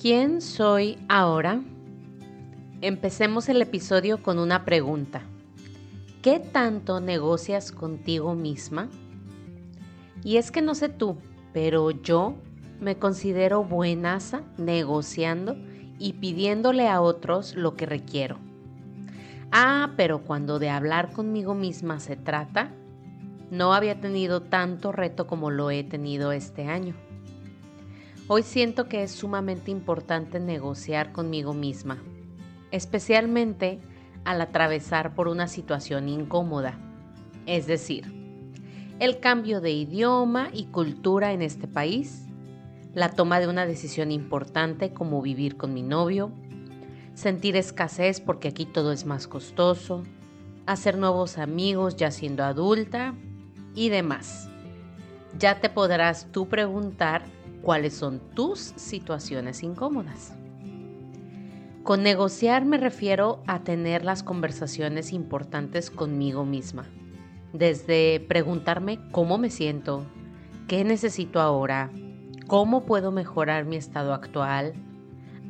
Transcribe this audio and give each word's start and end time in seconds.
¿Quién 0.00 0.40
soy 0.40 0.96
ahora? 1.10 1.60
Empecemos 2.80 3.50
el 3.50 3.60
episodio 3.60 4.22
con 4.22 4.38
una 4.38 4.64
pregunta. 4.64 5.20
¿Qué 6.22 6.38
tanto 6.38 7.00
negocias 7.00 7.70
contigo 7.70 8.34
misma? 8.34 8.88
Y 10.24 10.38
es 10.38 10.50
que 10.50 10.62
no 10.62 10.74
sé 10.74 10.88
tú, 10.88 11.18
pero 11.52 11.90
yo 11.90 12.36
me 12.80 12.96
considero 12.96 13.62
buenaza 13.62 14.40
negociando 14.56 15.58
y 15.98 16.14
pidiéndole 16.14 16.88
a 16.88 17.02
otros 17.02 17.54
lo 17.54 17.76
que 17.76 17.84
requiero. 17.84 18.38
Ah, 19.52 19.92
pero 19.98 20.22
cuando 20.22 20.58
de 20.58 20.70
hablar 20.70 21.12
conmigo 21.12 21.54
misma 21.54 22.00
se 22.00 22.16
trata, 22.16 22.72
no 23.50 23.74
había 23.74 24.00
tenido 24.00 24.40
tanto 24.40 24.92
reto 24.92 25.26
como 25.26 25.50
lo 25.50 25.70
he 25.70 25.84
tenido 25.84 26.32
este 26.32 26.68
año. 26.68 26.94
Hoy 28.32 28.44
siento 28.44 28.88
que 28.88 29.02
es 29.02 29.10
sumamente 29.10 29.72
importante 29.72 30.38
negociar 30.38 31.10
conmigo 31.10 31.52
misma, 31.52 31.98
especialmente 32.70 33.80
al 34.24 34.40
atravesar 34.40 35.16
por 35.16 35.26
una 35.26 35.48
situación 35.48 36.08
incómoda, 36.08 36.78
es 37.46 37.66
decir, 37.66 38.04
el 39.00 39.18
cambio 39.18 39.60
de 39.60 39.72
idioma 39.72 40.48
y 40.52 40.66
cultura 40.66 41.32
en 41.32 41.42
este 41.42 41.66
país, 41.66 42.28
la 42.94 43.10
toma 43.10 43.40
de 43.40 43.48
una 43.48 43.66
decisión 43.66 44.12
importante 44.12 44.92
como 44.92 45.22
vivir 45.22 45.56
con 45.56 45.74
mi 45.74 45.82
novio, 45.82 46.30
sentir 47.14 47.56
escasez 47.56 48.20
porque 48.20 48.46
aquí 48.46 48.64
todo 48.64 48.92
es 48.92 49.06
más 49.06 49.26
costoso, 49.26 50.04
hacer 50.66 50.98
nuevos 50.98 51.36
amigos 51.36 51.96
ya 51.96 52.12
siendo 52.12 52.44
adulta 52.44 53.12
y 53.74 53.88
demás. 53.88 54.48
Ya 55.36 55.60
te 55.60 55.68
podrás 55.68 56.28
tú 56.30 56.48
preguntar 56.48 57.24
cuáles 57.62 57.94
son 57.94 58.20
tus 58.34 58.72
situaciones 58.76 59.62
incómodas. 59.62 60.34
Con 61.82 62.02
negociar 62.02 62.64
me 62.64 62.76
refiero 62.76 63.42
a 63.46 63.60
tener 63.60 64.04
las 64.04 64.22
conversaciones 64.22 65.12
importantes 65.12 65.90
conmigo 65.90 66.44
misma, 66.44 66.86
desde 67.52 68.20
preguntarme 68.20 69.00
cómo 69.12 69.38
me 69.38 69.50
siento, 69.50 70.04
qué 70.68 70.84
necesito 70.84 71.40
ahora, 71.40 71.90
cómo 72.46 72.84
puedo 72.84 73.12
mejorar 73.12 73.64
mi 73.64 73.76
estado 73.76 74.12
actual, 74.12 74.74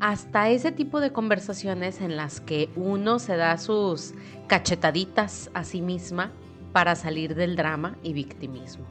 hasta 0.00 0.50
ese 0.50 0.72
tipo 0.72 1.00
de 1.00 1.12
conversaciones 1.12 2.00
en 2.00 2.16
las 2.16 2.40
que 2.40 2.68
uno 2.76 3.18
se 3.18 3.36
da 3.36 3.56
sus 3.56 4.12
cachetaditas 4.46 5.50
a 5.54 5.64
sí 5.64 5.80
misma 5.80 6.32
para 6.72 6.96
salir 6.96 7.34
del 7.34 7.56
drama 7.56 7.96
y 8.02 8.12
victimismo. 8.12 8.84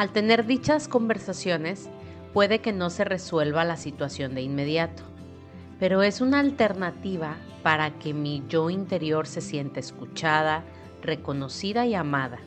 Al 0.00 0.12
tener 0.12 0.46
dichas 0.46 0.88
conversaciones, 0.88 1.90
puede 2.32 2.60
que 2.60 2.72
no 2.72 2.88
se 2.88 3.04
resuelva 3.04 3.66
la 3.66 3.76
situación 3.76 4.34
de 4.34 4.40
inmediato, 4.40 5.02
pero 5.78 6.02
es 6.02 6.22
una 6.22 6.38
alternativa 6.38 7.36
para 7.62 7.90
que 7.98 8.14
mi 8.14 8.42
yo 8.48 8.70
interior 8.70 9.26
se 9.26 9.42
sienta 9.42 9.78
escuchada, 9.78 10.64
reconocida 11.02 11.84
y 11.84 11.94
amada. 11.94 12.38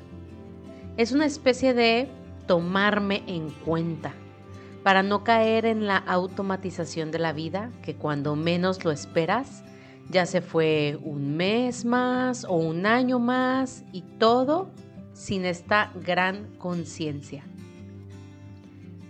Es 0.98 1.12
una 1.12 1.28
especie 1.28 1.76
de 1.76 2.09
tomarme 2.48 3.22
en 3.28 3.52
cuenta 3.52 4.16
para 4.81 5.04
no 5.04 5.24
caer 5.24 5.68
en 5.68 5.86
la 5.86 5.98
automatización 5.98 7.12
de 7.12 7.20
la 7.20 7.34
vida 7.34 7.70
que 7.84 7.94
cuando 7.94 8.36
menos 8.36 8.84
lo 8.84 8.90
esperas 8.90 9.64
ya 10.09 10.26
se 10.26 10.42
fue 10.42 10.98
un 11.04 11.38
mes 11.38 11.86
más 11.86 12.46
o 12.46 12.56
un 12.56 12.88
año 12.88 13.20
más 13.20 13.84
y 13.92 14.02
todo 14.02 14.72
sin 15.14 15.45
esta 15.45 15.92
gran 15.95 16.56
conciencia. 16.58 17.44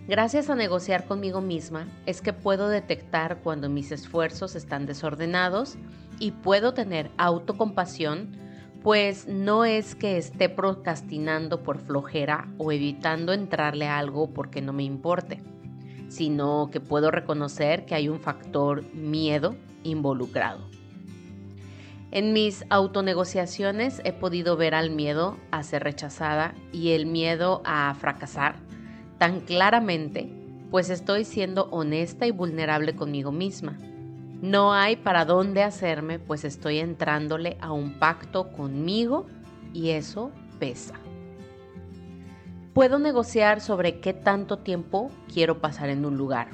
Gracias 0.06 0.50
a 0.50 0.54
negociar 0.54 1.06
conmigo 1.06 1.40
misma 1.40 1.88
es 2.04 2.20
que 2.20 2.34
puedo 2.34 2.68
detectar 2.68 3.38
cuando 3.38 3.70
mis 3.70 3.90
esfuerzos 3.90 4.54
están 4.54 4.84
desordenados 4.84 5.76
y 6.18 6.32
puedo 6.32 6.74
tener 6.74 7.10
autocompasión, 7.16 8.36
pues 8.82 9.26
no 9.26 9.64
es 9.64 9.94
que 9.94 10.18
esté 10.18 10.50
procrastinando 10.50 11.62
por 11.62 11.78
flojera 11.78 12.48
o 12.58 12.70
evitando 12.70 13.32
entrarle 13.32 13.86
a 13.86 13.98
algo 13.98 14.28
porque 14.28 14.60
no 14.60 14.74
me 14.74 14.82
importe, 14.82 15.42
sino 16.08 16.68
que 16.70 16.80
puedo 16.80 17.10
reconocer 17.10 17.86
que 17.86 17.94
hay 17.94 18.10
un 18.10 18.20
factor 18.20 18.84
miedo 18.92 19.56
involucrado. 19.84 20.68
En 22.14 22.32
mis 22.32 22.64
autonegociaciones 22.70 24.00
he 24.04 24.12
podido 24.12 24.56
ver 24.56 24.76
al 24.76 24.90
miedo 24.90 25.36
a 25.50 25.64
ser 25.64 25.82
rechazada 25.82 26.54
y 26.70 26.92
el 26.92 27.06
miedo 27.06 27.60
a 27.64 27.92
fracasar 27.94 28.54
tan 29.18 29.40
claramente, 29.40 30.32
pues 30.70 30.90
estoy 30.90 31.24
siendo 31.24 31.64
honesta 31.72 32.24
y 32.24 32.30
vulnerable 32.30 32.94
conmigo 32.94 33.32
misma. 33.32 33.80
No 34.40 34.72
hay 34.72 34.94
para 34.94 35.24
dónde 35.24 35.64
hacerme, 35.64 36.20
pues 36.20 36.44
estoy 36.44 36.78
entrándole 36.78 37.56
a 37.60 37.72
un 37.72 37.98
pacto 37.98 38.52
conmigo 38.52 39.26
y 39.72 39.90
eso 39.90 40.30
pesa. 40.60 40.94
Puedo 42.74 43.00
negociar 43.00 43.60
sobre 43.60 43.98
qué 43.98 44.12
tanto 44.12 44.58
tiempo 44.60 45.10
quiero 45.32 45.60
pasar 45.60 45.88
en 45.88 46.04
un 46.04 46.16
lugar, 46.16 46.50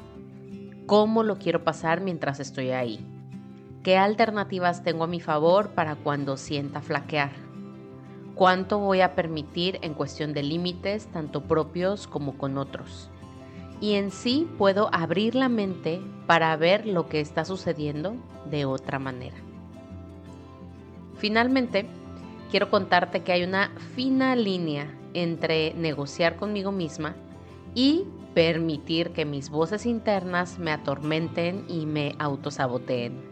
cómo 0.87 1.23
lo 1.23 1.37
quiero 1.37 1.65
pasar 1.65 2.01
mientras 2.01 2.41
estoy 2.41 2.71
ahí 2.71 3.07
¿Qué 3.83 3.97
alternativas 3.97 4.85
tengo 4.85 5.05
a 5.05 5.07
mi 5.07 5.21
favor 5.21 5.71
para 5.71 5.97
cuando 5.97 6.37
sienta 6.37 6.83
flaquear? 6.83 7.33
¿Cuánto 8.35 8.79
voy 8.79 9.01
a 9.01 9.15
permitir 9.15 9.79
en 9.81 9.95
cuestión 9.95 10.35
de 10.35 10.43
límites, 10.43 11.07
tanto 11.07 11.45
propios 11.45 12.07
como 12.07 12.37
con 12.37 12.59
otros? 12.59 13.09
Y 13.81 13.95
en 13.95 14.11
sí 14.11 14.47
puedo 14.59 14.91
abrir 14.93 15.35
la 15.35 15.49
mente 15.49 16.03
para 16.27 16.55
ver 16.57 16.85
lo 16.85 17.09
que 17.09 17.21
está 17.21 17.47
sucediendo 17.47 18.17
de 18.51 18.67
otra 18.67 18.99
manera. 18.99 19.37
Finalmente, 21.17 21.87
quiero 22.51 22.69
contarte 22.69 23.23
que 23.23 23.33
hay 23.33 23.45
una 23.45 23.71
fina 23.95 24.37
línea 24.37 24.95
entre 25.15 25.73
negociar 25.73 26.37
conmigo 26.37 26.71
misma 26.71 27.17
y 27.75 28.05
permitir 28.35 29.13
que 29.13 29.25
mis 29.25 29.49
voces 29.49 29.87
internas 29.87 30.59
me 30.59 30.71
atormenten 30.71 31.65
y 31.67 31.87
me 31.87 32.15
autosaboteen. 32.19 33.30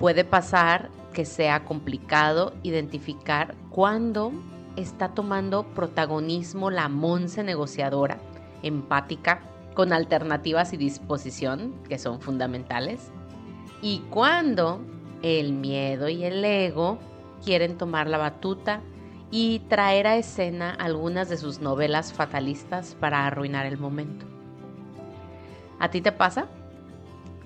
Puede 0.00 0.24
pasar 0.24 0.88
que 1.12 1.26
sea 1.26 1.66
complicado 1.66 2.54
identificar 2.62 3.54
cuándo 3.68 4.32
está 4.76 5.10
tomando 5.10 5.66
protagonismo 5.74 6.70
la 6.70 6.88
Monse 6.88 7.44
negociadora, 7.44 8.16
empática, 8.62 9.42
con 9.74 9.92
alternativas 9.92 10.72
y 10.72 10.78
disposición, 10.78 11.74
que 11.86 11.98
son 11.98 12.22
fundamentales, 12.22 13.12
y 13.82 13.98
cuándo 14.08 14.80
el 15.22 15.52
miedo 15.52 16.08
y 16.08 16.24
el 16.24 16.42
ego 16.46 16.98
quieren 17.44 17.76
tomar 17.76 18.06
la 18.06 18.16
batuta 18.16 18.80
y 19.30 19.58
traer 19.68 20.06
a 20.06 20.16
escena 20.16 20.70
algunas 20.70 21.28
de 21.28 21.36
sus 21.36 21.60
novelas 21.60 22.14
fatalistas 22.14 22.96
para 22.98 23.26
arruinar 23.26 23.66
el 23.66 23.76
momento. 23.76 24.24
¿A 25.78 25.90
ti 25.90 26.00
te 26.00 26.10
pasa? 26.10 26.48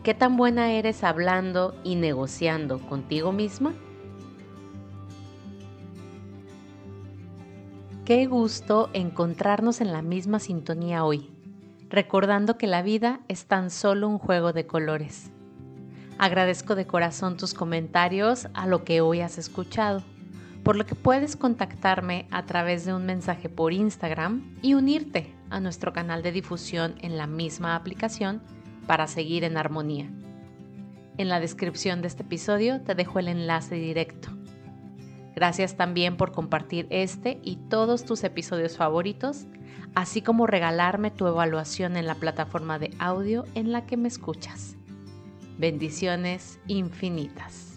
¿Qué 0.04 0.12
tan 0.12 0.36
buena 0.36 0.70
eres 0.70 1.02
hablando 1.02 1.74
y 1.82 1.94
negociando 1.94 2.78
contigo 2.78 3.32
misma? 3.32 3.72
Qué 8.04 8.26
gusto 8.26 8.90
encontrarnos 8.92 9.80
en 9.80 9.94
la 9.94 10.02
misma 10.02 10.40
sintonía 10.40 11.06
hoy, 11.06 11.30
recordando 11.88 12.58
que 12.58 12.66
la 12.66 12.82
vida 12.82 13.20
es 13.28 13.46
tan 13.46 13.70
solo 13.70 14.06
un 14.06 14.18
juego 14.18 14.52
de 14.52 14.66
colores. 14.66 15.30
Agradezco 16.18 16.74
de 16.74 16.86
corazón 16.86 17.38
tus 17.38 17.54
comentarios 17.54 18.48
a 18.52 18.66
lo 18.66 18.84
que 18.84 19.00
hoy 19.00 19.22
has 19.22 19.38
escuchado, 19.38 20.02
por 20.64 20.76
lo 20.76 20.84
que 20.84 20.96
puedes 20.96 21.34
contactarme 21.34 22.28
a 22.30 22.44
través 22.44 22.84
de 22.84 22.92
un 22.92 23.06
mensaje 23.06 23.48
por 23.48 23.72
Instagram 23.72 24.54
y 24.60 24.74
unirte 24.74 25.34
a 25.48 25.60
nuestro 25.60 25.94
canal 25.94 26.22
de 26.22 26.32
difusión 26.32 26.94
en 27.00 27.16
la 27.16 27.26
misma 27.26 27.74
aplicación 27.74 28.42
para 28.86 29.06
seguir 29.06 29.44
en 29.44 29.56
armonía. 29.56 30.10
En 31.16 31.28
la 31.28 31.40
descripción 31.40 32.02
de 32.02 32.08
este 32.08 32.22
episodio 32.22 32.80
te 32.80 32.94
dejo 32.94 33.18
el 33.18 33.28
enlace 33.28 33.76
directo. 33.76 34.30
Gracias 35.34 35.76
también 35.76 36.16
por 36.16 36.32
compartir 36.32 36.86
este 36.90 37.40
y 37.42 37.56
todos 37.68 38.04
tus 38.04 38.22
episodios 38.24 38.76
favoritos, 38.76 39.46
así 39.94 40.22
como 40.22 40.46
regalarme 40.46 41.10
tu 41.10 41.26
evaluación 41.26 41.96
en 41.96 42.06
la 42.06 42.14
plataforma 42.16 42.78
de 42.78 42.90
audio 42.98 43.44
en 43.54 43.72
la 43.72 43.86
que 43.86 43.96
me 43.96 44.08
escuchas. 44.08 44.76
Bendiciones 45.58 46.58
infinitas. 46.66 47.73